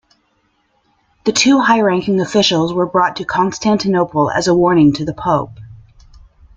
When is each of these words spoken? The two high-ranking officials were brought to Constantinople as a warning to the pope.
The 1.25 1.31
two 1.31 1.59
high-ranking 1.59 2.19
officials 2.21 2.73
were 2.73 2.87
brought 2.87 3.17
to 3.17 3.23
Constantinople 3.23 4.31
as 4.31 4.47
a 4.47 4.55
warning 4.55 4.93
to 4.93 5.05
the 5.05 5.13
pope. 5.13 5.59